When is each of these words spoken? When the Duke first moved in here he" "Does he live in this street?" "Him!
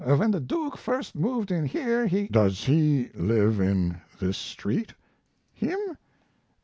When 0.03 0.31
the 0.31 0.39
Duke 0.39 0.77
first 0.79 1.13
moved 1.13 1.51
in 1.51 1.67
here 1.67 2.07
he" 2.07 2.27
"Does 2.31 2.63
he 2.63 3.09
live 3.13 3.59
in 3.59 4.01
this 4.19 4.35
street?" 4.35 4.95
"Him! 5.53 5.77